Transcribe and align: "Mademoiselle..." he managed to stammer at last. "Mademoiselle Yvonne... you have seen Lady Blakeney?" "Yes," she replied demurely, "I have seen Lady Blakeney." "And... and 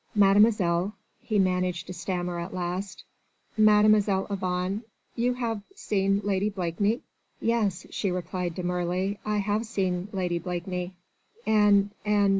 "Mademoiselle..." 0.15 0.95
he 1.31 1.37
managed 1.37 1.85
to 1.85 1.93
stammer 1.93 2.39
at 2.39 2.55
last. 2.55 3.03
"Mademoiselle 3.55 4.25
Yvonne... 4.31 4.83
you 5.15 5.35
have 5.35 5.61
seen 5.75 6.19
Lady 6.23 6.49
Blakeney?" 6.49 7.03
"Yes," 7.39 7.85
she 7.91 8.09
replied 8.09 8.55
demurely, 8.55 9.19
"I 9.25 9.37
have 9.37 9.63
seen 9.67 10.07
Lady 10.11 10.39
Blakeney." 10.39 10.95
"And... 11.45 11.91
and 12.03 12.29